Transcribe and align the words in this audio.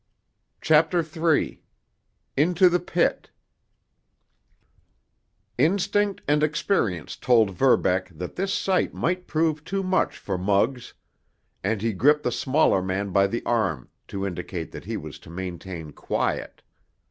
CHAPTER 0.61 1.05
III—INTO 1.05 2.69
THE 2.69 2.79
PIT 2.79 3.29
Instinct 5.59 6.23
and 6.27 6.41
experience 6.41 7.15
told 7.15 7.51
Verbeck 7.51 8.09
that 8.09 8.35
this 8.35 8.51
sight 8.51 8.95
might 8.95 9.27
prove 9.27 9.63
too 9.63 9.83
much 9.83 10.17
for 10.17 10.39
Muggs 10.39 10.95
and 11.63 11.83
he 11.83 11.93
gripped 11.93 12.23
the 12.23 12.31
smaller 12.31 12.81
man 12.81 13.11
by 13.11 13.27
the 13.27 13.45
arm 13.45 13.89
to 14.07 14.25
indicate 14.25 14.71
that 14.71 14.85
he 14.85 14.97
was 14.97 15.19
to 15.19 15.29
maintain 15.29 15.91
quiet. 15.91 16.63